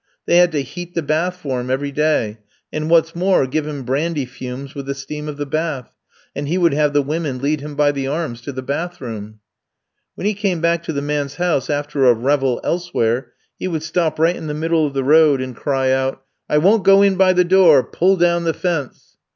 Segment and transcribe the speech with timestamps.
[0.25, 2.39] They had to heat the bath for him every day,
[2.73, 5.91] and, what's more, give him brandy fumes with the steam of the bath:
[6.35, 9.41] and he would have the women lead him by the arms to the bath room.
[10.15, 14.17] "When he came back to the man's house after a revel elsewhere, he would stop
[14.17, 17.33] right in the middle of the road and cry out: "'I won't go in by
[17.33, 19.17] the door; pull down the fence!'